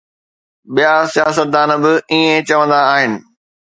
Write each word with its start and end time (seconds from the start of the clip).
ٻيا 0.73 0.93
سياستدان 1.13 1.69
به 1.81 1.91
ائين 2.13 2.41
چوندا 2.47 2.79
آهن. 2.93 3.13